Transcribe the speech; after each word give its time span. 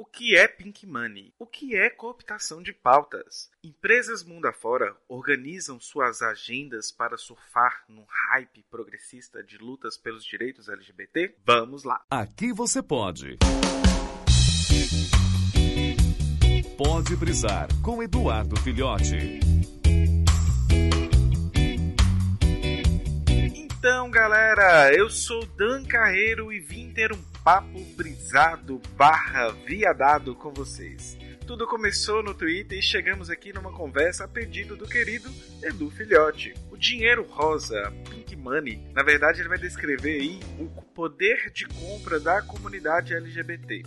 O 0.00 0.04
que 0.04 0.36
é 0.36 0.46
Pink 0.46 0.86
Money? 0.86 1.34
O 1.40 1.44
que 1.44 1.74
é 1.74 1.90
cooptação 1.90 2.62
de 2.62 2.72
pautas? 2.72 3.50
Empresas 3.64 4.22
mundo 4.22 4.46
afora 4.46 4.96
organizam 5.08 5.80
suas 5.80 6.22
agendas 6.22 6.92
para 6.92 7.18
surfar 7.18 7.82
num 7.88 8.04
hype 8.30 8.64
progressista 8.70 9.42
de 9.42 9.58
lutas 9.58 9.96
pelos 9.96 10.24
direitos 10.24 10.68
LGBT? 10.68 11.34
Vamos 11.44 11.82
lá! 11.82 12.00
Aqui 12.08 12.52
você 12.52 12.80
pode. 12.80 13.38
Pode 16.76 17.16
brisar 17.16 17.66
com 17.82 18.00
Eduardo 18.00 18.54
Filhote. 18.60 19.40
Então, 23.80 24.10
galera, 24.12 24.94
eu 24.94 25.10
sou 25.10 25.44
Dan 25.56 25.84
Carreiro 25.84 26.52
e 26.52 26.60
vim 26.60 26.92
ter 26.92 27.12
um 27.12 27.22
papo 27.42 27.78
brisado 27.96 28.80
barra 28.96 29.50
viadado 29.66 30.34
com 30.34 30.52
vocês. 30.52 31.16
Tudo 31.46 31.66
começou 31.66 32.22
no 32.22 32.34
Twitter 32.34 32.78
e 32.78 32.82
chegamos 32.82 33.30
aqui 33.30 33.52
numa 33.52 33.72
conversa 33.72 34.24
a 34.24 34.28
pedido 34.28 34.76
do 34.76 34.86
querido 34.86 35.30
Edu 35.62 35.90
Filhote. 35.90 36.54
O 36.70 36.76
dinheiro 36.76 37.24
rosa, 37.24 37.90
Pink 38.10 38.36
Money, 38.36 38.86
na 38.92 39.02
verdade 39.02 39.40
ele 39.40 39.48
vai 39.48 39.58
descrever 39.58 40.20
aí 40.20 40.40
o 40.58 40.68
poder 40.82 41.50
de 41.52 41.66
compra 41.66 42.20
da 42.20 42.42
comunidade 42.42 43.14
LGBT. 43.14 43.82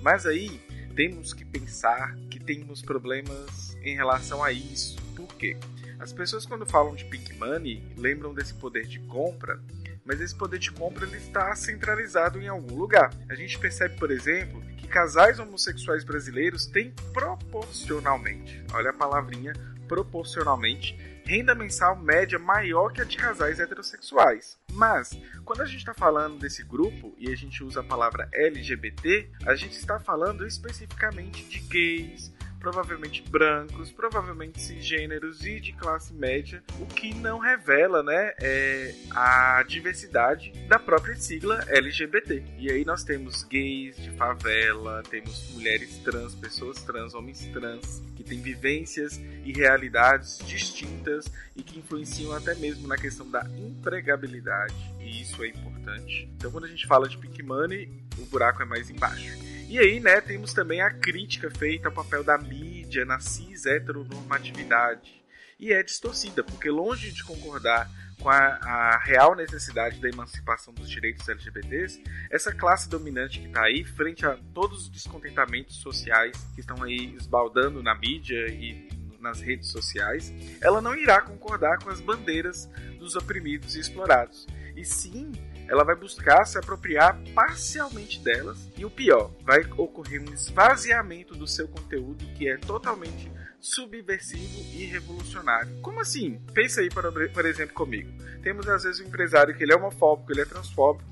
Mas 0.00 0.24
aí 0.24 0.60
temos 0.94 1.34
que 1.34 1.44
pensar 1.44 2.14
que 2.30 2.38
temos 2.38 2.80
problemas 2.80 3.76
em 3.82 3.94
relação 3.94 4.42
a 4.42 4.50
isso. 4.52 4.96
Por 5.14 5.28
quê? 5.34 5.56
As 5.98 6.12
pessoas 6.12 6.46
quando 6.46 6.66
falam 6.66 6.94
de 6.94 7.04
Pink 7.04 7.34
Money 7.34 7.82
lembram 7.96 8.32
desse 8.34 8.54
poder 8.54 8.86
de 8.86 8.98
compra 9.00 9.60
mas 10.04 10.20
esse 10.20 10.34
poder 10.34 10.58
de 10.58 10.70
compra 10.70 11.06
ele 11.06 11.16
está 11.16 11.54
centralizado 11.54 12.40
em 12.40 12.48
algum 12.48 12.76
lugar. 12.76 13.10
A 13.28 13.34
gente 13.34 13.58
percebe, 13.58 13.96
por 13.96 14.10
exemplo, 14.10 14.60
que 14.76 14.86
casais 14.86 15.38
homossexuais 15.38 16.04
brasileiros 16.04 16.66
têm 16.66 16.94
proporcionalmente, 17.12 18.64
olha 18.72 18.90
a 18.90 18.94
palavrinha 18.94 19.52
proporcionalmente, 19.88 20.96
renda 21.24 21.54
mensal 21.54 21.96
média 21.96 22.38
maior 22.38 22.92
que 22.92 23.00
a 23.00 23.04
de 23.04 23.16
casais 23.16 23.60
heterossexuais. 23.60 24.58
Mas, 24.72 25.16
quando 25.44 25.62
a 25.62 25.66
gente 25.66 25.78
está 25.78 25.94
falando 25.94 26.38
desse 26.38 26.62
grupo 26.62 27.14
e 27.18 27.30
a 27.30 27.36
gente 27.36 27.62
usa 27.62 27.80
a 27.80 27.84
palavra 27.84 28.28
LGBT, 28.32 29.30
a 29.46 29.54
gente 29.54 29.76
está 29.76 29.98
falando 29.98 30.46
especificamente 30.46 31.44
de 31.44 31.60
gays, 31.60 32.32
provavelmente 32.64 33.22
brancos, 33.28 33.92
provavelmente 33.92 34.58
cisgêneros 34.58 35.44
e 35.44 35.60
de 35.60 35.74
classe 35.74 36.14
média, 36.14 36.62
o 36.80 36.86
que 36.86 37.12
não 37.12 37.38
revela 37.38 38.02
né, 38.02 38.32
é 38.40 38.94
a 39.10 39.62
diversidade 39.68 40.50
da 40.66 40.78
própria 40.78 41.14
sigla 41.14 41.62
LGBT. 41.68 42.42
E 42.56 42.72
aí 42.72 42.82
nós 42.82 43.04
temos 43.04 43.44
gays 43.44 43.96
de 43.96 44.10
favela, 44.12 45.02
temos 45.10 45.50
mulheres 45.52 45.98
trans, 45.98 46.34
pessoas 46.34 46.82
trans, 46.82 47.12
homens 47.12 47.46
trans, 47.52 48.02
que 48.16 48.24
têm 48.24 48.40
vivências 48.40 49.20
e 49.44 49.52
realidades 49.52 50.38
distintas 50.38 51.30
e 51.54 51.62
que 51.62 51.78
influenciam 51.78 52.32
até 52.32 52.54
mesmo 52.54 52.88
na 52.88 52.96
questão 52.96 53.30
da 53.30 53.46
empregabilidade, 53.58 54.74
e 55.00 55.20
isso 55.20 55.44
é 55.44 55.48
importante. 55.48 56.30
Então 56.38 56.50
quando 56.50 56.64
a 56.64 56.68
gente 56.68 56.86
fala 56.86 57.10
de 57.10 57.18
Pink 57.18 57.42
Money, 57.42 57.90
o 58.16 58.24
buraco 58.24 58.62
é 58.62 58.64
mais 58.64 58.88
embaixo. 58.88 59.53
E 59.74 59.78
aí, 59.80 59.98
né, 59.98 60.20
temos 60.20 60.54
também 60.54 60.80
a 60.80 60.88
crítica 60.88 61.50
feita 61.50 61.88
ao 61.88 61.92
papel 61.92 62.22
da 62.22 62.38
mídia 62.38 63.04
na 63.04 63.18
cis 63.18 63.66
heteronormatividade. 63.66 65.20
E 65.58 65.72
é 65.72 65.82
distorcida, 65.82 66.44
porque 66.44 66.70
longe 66.70 67.10
de 67.10 67.24
concordar 67.24 67.90
com 68.20 68.28
a, 68.28 68.36
a, 68.36 68.98
real 69.02 69.34
necessidade 69.34 70.00
da 70.00 70.08
emancipação 70.08 70.72
dos 70.72 70.88
direitos 70.88 71.28
LGBTs, 71.28 72.00
essa 72.30 72.54
classe 72.54 72.88
dominante 72.88 73.40
que 73.40 73.48
está 73.48 73.64
aí, 73.64 73.82
frente 73.82 74.24
a 74.24 74.38
todos 74.54 74.82
os 74.82 74.88
descontentamentos 74.88 75.74
sociais 75.78 76.36
que 76.54 76.60
estão 76.60 76.80
aí 76.80 77.12
esbaldando 77.16 77.82
na 77.82 77.96
mídia 77.96 78.46
e 78.46 78.88
nas 79.20 79.40
redes 79.40 79.70
sociais, 79.70 80.32
ela 80.60 80.80
não 80.80 80.94
irá 80.94 81.20
concordar 81.20 81.82
com 81.82 81.90
as 81.90 82.00
bandeiras 82.00 82.70
dos 83.00 83.16
oprimidos 83.16 83.74
e 83.74 83.80
explorados. 83.80 84.46
E 84.76 84.84
sim 84.84 85.32
ela 85.68 85.84
vai 85.84 85.94
buscar 85.94 86.44
se 86.44 86.58
apropriar 86.58 87.18
parcialmente 87.34 88.20
delas 88.20 88.68
e 88.76 88.84
o 88.84 88.90
pior, 88.90 89.30
vai 89.42 89.62
ocorrer 89.76 90.20
um 90.20 90.32
esvaziamento 90.32 91.34
do 91.34 91.46
seu 91.46 91.66
conteúdo 91.66 92.24
que 92.34 92.48
é 92.48 92.56
totalmente 92.56 93.30
subversivo 93.60 94.60
e 94.74 94.84
revolucionário. 94.84 95.80
Como 95.80 96.00
assim? 96.00 96.38
Pensa 96.52 96.82
aí, 96.82 96.90
por 96.90 97.46
exemplo, 97.46 97.74
comigo. 97.74 98.12
Temos 98.42 98.68
às 98.68 98.82
vezes 98.82 99.00
um 99.00 99.06
empresário 99.06 99.56
que 99.56 99.62
ele 99.62 99.72
é 99.72 99.76
homofóbico, 99.76 100.30
ele 100.32 100.42
é 100.42 100.44
transfóbico, 100.44 101.08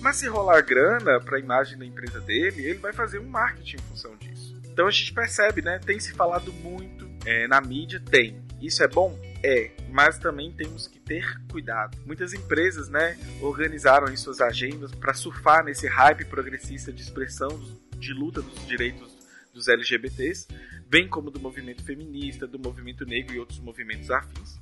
mas 0.00 0.16
se 0.16 0.26
rolar 0.26 0.60
grana 0.62 1.20
para 1.20 1.36
a 1.36 1.40
imagem 1.40 1.78
da 1.78 1.86
empresa 1.86 2.20
dele, 2.20 2.66
ele 2.66 2.78
vai 2.78 2.92
fazer 2.92 3.20
um 3.20 3.28
marketing 3.28 3.76
em 3.76 3.88
função 3.88 4.16
disso. 4.16 4.60
Então 4.64 4.88
a 4.88 4.90
gente 4.90 5.12
percebe, 5.12 5.62
né? 5.62 5.78
Tem 5.78 6.00
se 6.00 6.12
falado 6.12 6.52
muito 6.52 7.08
é, 7.24 7.46
na 7.46 7.60
mídia, 7.60 8.02
tem. 8.04 8.42
Isso 8.60 8.82
é 8.82 8.88
bom? 8.88 9.16
É, 9.46 9.70
mas 9.90 10.18
também 10.18 10.50
temos 10.50 10.88
que 10.88 10.98
ter 10.98 11.38
cuidado. 11.52 11.98
Muitas 12.06 12.32
empresas, 12.32 12.88
né, 12.88 13.18
organizaram 13.42 14.10
em 14.10 14.16
suas 14.16 14.40
agendas 14.40 14.90
para 14.92 15.12
surfar 15.12 15.62
nesse 15.62 15.86
hype 15.86 16.24
progressista 16.24 16.90
de 16.90 17.02
expressão 17.02 17.50
de 17.98 18.14
luta 18.14 18.40
dos 18.40 18.66
direitos 18.66 19.14
dos 19.52 19.68
LGBTs, 19.68 20.48
bem 20.88 21.06
como 21.06 21.30
do 21.30 21.38
movimento 21.38 21.84
feminista, 21.84 22.46
do 22.46 22.58
movimento 22.58 23.04
negro 23.04 23.34
e 23.34 23.38
outros 23.38 23.60
movimentos 23.60 24.10
afins. 24.10 24.58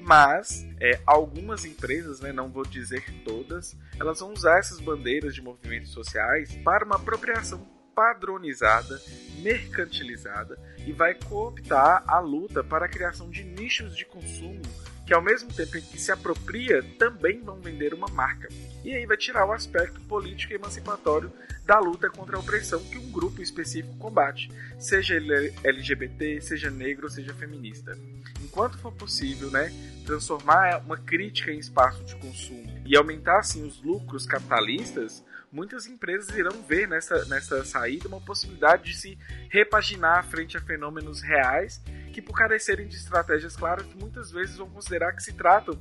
Mas 0.00 0.64
é, 0.78 1.00
algumas 1.04 1.64
empresas, 1.64 2.20
né, 2.20 2.32
não 2.32 2.52
vou 2.52 2.64
dizer 2.64 3.04
todas, 3.24 3.76
elas 3.98 4.20
vão 4.20 4.32
usar 4.32 4.60
essas 4.60 4.78
bandeiras 4.78 5.34
de 5.34 5.42
movimentos 5.42 5.90
sociais 5.90 6.54
para 6.62 6.84
uma 6.84 6.94
apropriação 6.94 7.79
padronizada, 8.00 8.98
mercantilizada 9.42 10.58
e 10.86 10.90
vai 10.90 11.12
cooptar 11.12 12.02
a 12.06 12.18
luta 12.18 12.64
para 12.64 12.86
a 12.86 12.88
criação 12.88 13.28
de 13.28 13.44
nichos 13.44 13.94
de 13.94 14.06
consumo 14.06 14.62
que 15.06 15.12
ao 15.12 15.20
mesmo 15.20 15.52
tempo 15.52 15.76
em 15.76 15.80
que 15.80 16.00
se 16.00 16.12
apropria, 16.12 16.84
também 16.96 17.42
vão 17.42 17.60
vender 17.60 17.92
uma 17.92 18.06
marca. 18.06 18.48
E 18.84 18.94
aí 18.94 19.04
vai 19.06 19.16
tirar 19.16 19.44
o 19.44 19.50
aspecto 19.50 20.00
político 20.02 20.52
e 20.52 20.56
emancipatório 20.56 21.32
da 21.66 21.80
luta 21.80 22.08
contra 22.08 22.36
a 22.36 22.38
opressão 22.38 22.80
que 22.84 22.96
um 22.96 23.10
grupo 23.10 23.42
específico 23.42 23.96
combate, 23.96 24.48
seja 24.78 25.16
LGBT, 25.64 26.40
seja 26.40 26.70
negro, 26.70 27.10
seja 27.10 27.34
feminista. 27.34 27.98
Enquanto 28.40 28.78
for 28.78 28.92
possível, 28.92 29.50
né, 29.50 29.72
transformar 30.06 30.78
uma 30.86 30.96
crítica 30.96 31.50
em 31.50 31.58
espaço 31.58 32.04
de 32.04 32.14
consumo 32.14 32.80
e 32.86 32.96
aumentar 32.96 33.40
assim 33.40 33.66
os 33.66 33.82
lucros 33.82 34.24
capitalistas, 34.24 35.24
muitas 35.52 35.86
empresas 35.86 36.36
irão 36.36 36.62
ver 36.62 36.88
nessa, 36.88 37.24
nessa 37.26 37.64
saída 37.64 38.08
uma 38.08 38.20
possibilidade 38.20 38.84
de 38.84 38.96
se 38.96 39.18
repaginar 39.48 40.24
frente 40.24 40.56
a 40.56 40.60
fenômenos 40.60 41.22
reais 41.22 41.82
que, 42.12 42.22
por 42.22 42.36
carecerem 42.36 42.86
de 42.86 42.96
estratégias 42.96 43.56
claras, 43.56 43.86
muitas 43.94 44.30
vezes 44.30 44.56
vão 44.56 44.68
considerar 44.68 45.12
que 45.12 45.22
se 45.22 45.32
tratam 45.32 45.78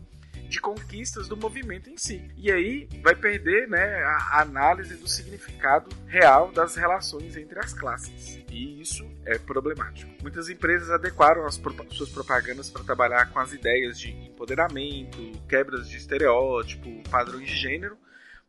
de 0.49 0.59
conquistas 0.59 1.27
do 1.27 1.37
movimento 1.37 1.89
em 1.89 1.97
si. 1.97 2.27
E 2.35 2.51
aí 2.51 2.89
vai 3.03 3.15
perder 3.15 3.67
né, 3.67 4.03
a 4.03 4.41
análise 4.41 4.95
do 4.95 5.07
significado 5.07 5.89
real 6.07 6.51
das 6.51 6.75
relações 6.75 7.37
entre 7.37 7.59
as 7.59 7.71
classes. 7.71 8.39
E 8.49 8.81
isso 8.81 9.07
é 9.25 9.37
problemático. 9.37 10.11
Muitas 10.21 10.49
empresas 10.49 10.89
adequaram 10.89 11.45
as 11.45 11.57
pro 11.57 11.75
suas 11.91 12.09
propagandas 12.09 12.69
para 12.69 12.83
trabalhar 12.83 13.31
com 13.31 13.39
as 13.39 13.53
ideias 13.53 13.99
de 13.99 14.09
empoderamento, 14.09 15.31
quebras 15.47 15.87
de 15.87 15.97
estereótipo, 15.97 17.03
padrões 17.09 17.47
de 17.47 17.55
gênero, 17.55 17.95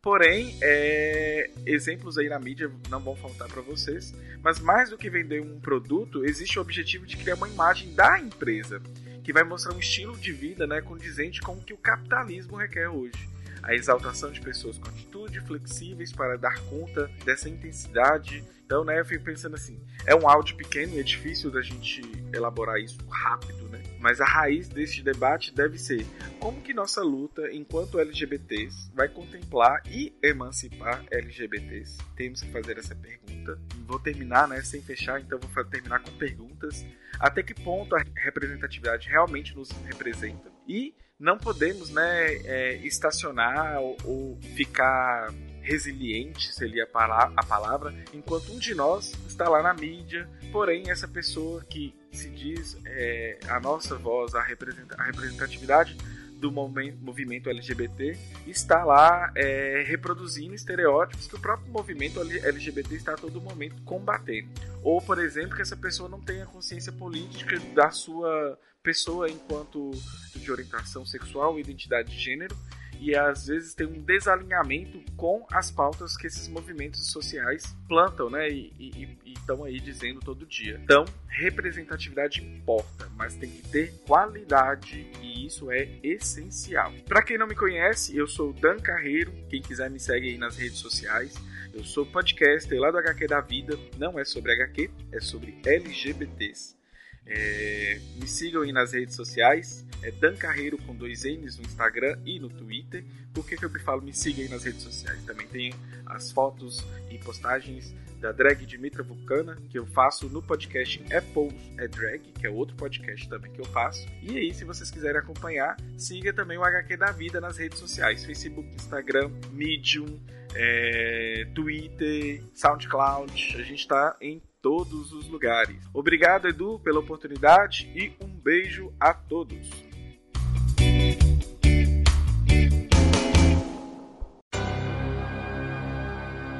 Porém, 0.02 0.56
é, 0.62 1.50
exemplos 1.66 2.16
aí 2.16 2.28
na 2.28 2.38
mídia 2.38 2.70
não 2.88 3.00
vão 3.00 3.14
faltar 3.14 3.48
para 3.48 3.60
vocês. 3.60 4.14
Mas 4.42 4.58
mais 4.58 4.88
do 4.88 4.96
que 4.96 5.10
vender 5.10 5.42
um 5.42 5.60
produto, 5.60 6.24
existe 6.24 6.58
o 6.58 6.62
objetivo 6.62 7.06
de 7.06 7.18
criar 7.18 7.34
uma 7.34 7.48
imagem 7.48 7.94
da 7.94 8.18
empresa 8.18 8.80
que 9.22 9.32
vai 9.32 9.44
mostrar 9.44 9.74
um 9.74 9.78
estilo 9.78 10.16
de 10.16 10.32
vida 10.32 10.66
né, 10.66 10.80
condizente 10.80 11.42
com 11.42 11.52
o 11.52 11.62
que 11.62 11.74
o 11.74 11.76
capitalismo 11.76 12.56
requer 12.56 12.88
hoje. 12.88 13.28
A 13.62 13.74
exaltação 13.74 14.32
de 14.32 14.40
pessoas 14.40 14.78
com 14.78 14.88
atitude 14.88 15.38
flexíveis 15.42 16.10
para 16.10 16.38
dar 16.38 16.58
conta 16.62 17.10
dessa 17.22 17.50
intensidade. 17.50 18.42
Então, 18.64 18.82
né, 18.84 19.00
eu 19.00 19.04
fico 19.04 19.22
pensando 19.22 19.54
assim, 19.54 19.78
é 20.06 20.14
um 20.14 20.26
áudio 20.26 20.56
pequeno 20.56 20.94
e 20.94 21.00
é 21.00 21.02
difícil 21.02 21.50
da 21.50 21.60
gente 21.60 22.00
elaborar 22.32 22.80
isso 22.80 22.98
rápido, 23.10 23.68
né? 23.68 23.79
Mas 24.00 24.20
a 24.20 24.24
raiz 24.24 24.68
deste 24.68 25.02
debate 25.02 25.54
deve 25.54 25.78
ser 25.78 26.06
como 26.38 26.60
que 26.62 26.72
nossa 26.72 27.02
luta 27.02 27.52
enquanto 27.52 28.00
LGBTs 28.00 28.90
vai 28.94 29.08
contemplar 29.08 29.82
e 29.86 30.16
emancipar 30.22 31.04
LGBTs. 31.10 31.98
Temos 32.16 32.40
que 32.40 32.50
fazer 32.50 32.78
essa 32.78 32.94
pergunta. 32.94 33.60
Vou 33.86 34.00
terminar, 34.00 34.48
né, 34.48 34.62
sem 34.62 34.80
fechar, 34.80 35.20
então 35.20 35.38
vou 35.38 35.64
terminar 35.64 36.00
com 36.00 36.10
perguntas. 36.12 36.84
Até 37.18 37.42
que 37.42 37.54
ponto 37.54 37.94
a 37.94 38.02
representatividade 38.16 39.08
realmente 39.08 39.54
nos 39.54 39.70
representa? 39.84 40.50
E 40.66 40.94
não 41.18 41.36
podemos, 41.36 41.90
né, 41.90 42.34
é, 42.44 42.76
estacionar 42.76 43.78
ou, 43.80 43.96
ou 44.04 44.40
ficar 44.56 45.28
resiliente, 45.62 46.52
seria 46.52 46.84
a 46.84 47.44
palavra, 47.44 47.94
enquanto 48.12 48.52
um 48.52 48.58
de 48.58 48.74
nós 48.74 49.12
está 49.26 49.48
lá 49.48 49.62
na 49.62 49.74
mídia, 49.74 50.28
porém 50.52 50.90
essa 50.90 51.06
pessoa 51.06 51.64
que 51.64 51.94
se 52.12 52.28
diz 52.30 52.78
é, 52.84 53.38
a 53.48 53.60
nossa 53.60 53.96
voz, 53.96 54.34
a, 54.34 54.42
representatividade 54.42 55.96
do 56.40 56.50
movimento 56.50 57.50
LGBT 57.50 58.16
está 58.46 58.82
lá 58.82 59.30
é, 59.36 59.84
reproduzindo 59.86 60.54
estereótipos 60.54 61.26
que 61.26 61.36
o 61.36 61.38
próprio 61.38 61.70
movimento 61.70 62.18
LGBT 62.20 62.94
está 62.94 63.12
a 63.12 63.16
todo 63.16 63.40
momento 63.40 63.82
combatendo. 63.82 64.48
Ou, 64.82 65.02
por 65.02 65.18
exemplo, 65.18 65.54
que 65.54 65.62
essa 65.62 65.76
pessoa 65.76 66.08
não 66.08 66.20
tenha 66.20 66.46
consciência 66.46 66.90
política 66.90 67.60
da 67.74 67.90
sua 67.90 68.58
pessoa 68.82 69.28
enquanto 69.28 69.90
de 70.34 70.50
orientação 70.50 71.04
sexual 71.04 71.58
e 71.58 71.60
identidade 71.60 72.10
de 72.10 72.18
gênero 72.18 72.56
e 73.00 73.16
às 73.16 73.46
vezes 73.46 73.74
tem 73.74 73.86
um 73.86 74.00
desalinhamento 74.02 75.00
com 75.16 75.46
as 75.52 75.70
pautas 75.70 76.16
que 76.16 76.26
esses 76.26 76.48
movimentos 76.48 77.10
sociais 77.10 77.74
plantam, 77.88 78.28
né? 78.28 78.48
E 78.50 79.18
estão 79.24 79.64
aí 79.64 79.80
dizendo 79.80 80.20
todo 80.20 80.46
dia. 80.46 80.78
Então, 80.84 81.04
representatividade 81.28 82.44
importa, 82.44 83.08
mas 83.16 83.34
tem 83.34 83.50
que 83.50 83.68
ter 83.68 83.92
qualidade 84.06 85.10
e 85.20 85.46
isso 85.46 85.70
é 85.70 85.88
essencial. 86.02 86.92
Para 87.06 87.22
quem 87.22 87.38
não 87.38 87.46
me 87.46 87.54
conhece, 87.54 88.16
eu 88.16 88.26
sou 88.26 88.52
Dan 88.52 88.78
Carreiro. 88.78 89.32
Quem 89.48 89.62
quiser 89.62 89.90
me 89.90 89.98
segue 89.98 90.28
aí 90.28 90.38
nas 90.38 90.56
redes 90.56 90.78
sociais. 90.78 91.34
Eu 91.72 91.84
sou 91.84 92.04
podcaster 92.04 92.78
lá 92.78 92.90
do 92.90 92.98
HQ 92.98 93.26
da 93.26 93.40
Vida. 93.40 93.78
Não 93.96 94.18
é 94.18 94.24
sobre 94.24 94.52
HQ, 94.52 94.90
é 95.12 95.20
sobre 95.20 95.58
LGBTs. 95.64 96.79
É, 97.26 98.00
me 98.16 98.26
sigam 98.26 98.62
aí 98.62 98.72
nas 98.72 98.92
redes 98.92 99.14
sociais, 99.14 99.86
é 100.02 100.10
Dan 100.10 100.36
Carreiro 100.36 100.78
com 100.78 100.94
dois 100.94 101.24
N's 101.24 101.56
no 101.56 101.64
Instagram 101.64 102.18
e 102.24 102.40
no 102.40 102.48
Twitter. 102.48 103.04
Por 103.32 103.46
que, 103.46 103.56
que 103.56 103.64
eu 103.64 103.70
me 103.70 103.78
falo 103.78 104.02
me 104.02 104.12
siga 104.12 104.42
aí 104.42 104.48
nas 104.48 104.64
redes 104.64 104.82
sociais? 104.82 105.22
Também 105.24 105.46
tem 105.46 105.74
as 106.06 106.32
fotos 106.32 106.84
e 107.10 107.18
postagens 107.18 107.94
da 108.20 108.32
drag 108.32 108.66
Dimitra 108.66 109.02
Vulcana, 109.02 109.56
que 109.70 109.78
eu 109.78 109.86
faço 109.86 110.28
no 110.28 110.42
podcast 110.42 111.02
Apple 111.14 111.48
é 111.78 111.88
Drag, 111.88 112.20
que 112.20 112.46
é 112.46 112.50
outro 112.50 112.76
podcast 112.76 113.28
também 113.28 113.50
que 113.50 113.60
eu 113.60 113.64
faço. 113.66 114.06
E 114.22 114.36
aí, 114.36 114.52
se 114.52 114.64
vocês 114.64 114.90
quiserem 114.90 115.18
acompanhar, 115.18 115.76
siga 115.96 116.32
também 116.32 116.58
o 116.58 116.62
HQ 116.62 116.96
da 116.96 117.12
Vida 117.12 117.40
nas 117.40 117.56
redes 117.56 117.78
sociais: 117.78 118.24
Facebook, 118.24 118.68
Instagram, 118.74 119.30
Medium, 119.52 120.20
é, 120.54 121.46
Twitter, 121.54 122.42
SoundCloud. 122.54 123.32
A 123.56 123.62
gente 123.62 123.80
está 123.80 124.16
em 124.20 124.42
todos 124.62 125.12
os 125.12 125.28
lugares. 125.28 125.76
Obrigado, 125.92 126.48
Edu, 126.48 126.78
pela 126.80 127.00
oportunidade 127.00 127.90
e 127.94 128.12
um 128.24 128.28
beijo 128.28 128.92
a 129.00 129.12
todos. 129.14 129.68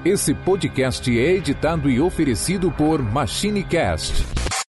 Esse 0.04 0.34
podcast 0.34 1.10
é 1.18 1.32
editado 1.34 1.90
e 1.90 2.00
oferecido 2.00 2.70
por 2.70 3.02
MachineCast 3.02 4.39